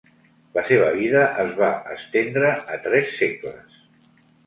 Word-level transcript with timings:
La 0.57 0.63
seva 0.69 0.87
vida 0.95 1.21
es 1.45 1.53
va 1.61 1.71
estendre 1.99 2.57
a 2.73 2.83
tres 2.89 3.17
segles. 3.23 3.81